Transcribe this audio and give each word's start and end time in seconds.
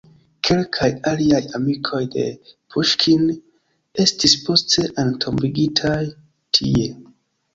Kelkaj 0.47 0.87
aliaj 1.09 1.41
amikoj 1.57 1.99
de 2.15 2.23
Puŝkin 2.75 3.27
estis 4.05 4.35
poste 4.47 4.85
entombigitaj 5.05 6.01
tie. 6.59 6.89